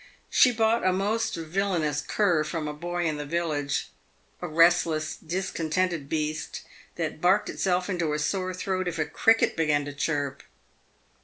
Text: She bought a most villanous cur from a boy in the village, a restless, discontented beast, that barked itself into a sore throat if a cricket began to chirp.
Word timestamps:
She 0.31 0.51
bought 0.51 0.83
a 0.83 0.91
most 0.91 1.35
villanous 1.35 2.01
cur 2.01 2.43
from 2.43 2.67
a 2.67 2.73
boy 2.73 3.05
in 3.05 3.17
the 3.17 3.23
village, 3.27 3.89
a 4.41 4.47
restless, 4.47 5.15
discontented 5.15 6.09
beast, 6.09 6.63
that 6.95 7.21
barked 7.21 7.51
itself 7.51 7.87
into 7.87 8.13
a 8.13 8.17
sore 8.17 8.55
throat 8.55 8.87
if 8.87 8.97
a 8.97 9.05
cricket 9.05 9.55
began 9.55 9.85
to 9.85 9.93
chirp. 9.93 10.41